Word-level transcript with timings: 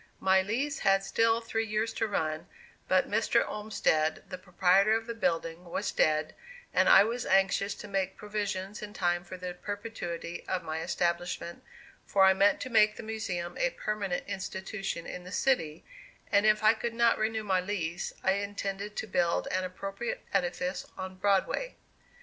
My 0.19 0.41
lease 0.41 0.79
had 0.79 1.03
still 1.03 1.41
three 1.41 1.63
years 1.67 1.93
to 1.93 2.07
run, 2.07 2.47
but 2.87 3.07
Mr. 3.07 3.47
Olmsted, 3.47 4.23
the 4.27 4.37
proprietor 4.39 4.93
of 4.95 5.05
the 5.05 5.13
building, 5.13 5.63
was 5.65 5.91
dead, 5.91 6.33
and 6.73 6.89
I 6.89 7.03
was 7.03 7.23
anxious 7.23 7.75
to 7.75 7.87
make 7.87 8.17
provision 8.17 8.73
in 8.81 8.93
time 8.95 9.23
for 9.23 9.37
the 9.37 9.53
perpetuity 9.53 10.43
of 10.47 10.63
my 10.63 10.81
establishment, 10.81 11.63
for 12.07 12.25
I 12.25 12.33
meant 12.33 12.59
to 12.61 12.71
make 12.71 12.95
the 12.95 13.03
Museum 13.03 13.55
a 13.59 13.69
permanent 13.77 14.25
institution 14.27 15.05
in 15.05 15.23
the 15.23 15.31
city, 15.31 15.85
and 16.31 16.47
if 16.47 16.63
I 16.63 16.73
could 16.73 16.95
not 16.95 17.19
renew 17.19 17.43
my 17.43 17.59
lease, 17.61 18.11
I 18.23 18.31
intended 18.31 18.95
to 18.95 19.05
build 19.05 19.47
an 19.51 19.63
appropriate 19.63 20.25
edifice 20.33 20.83
on 20.97 21.17
Broadway. 21.17 21.75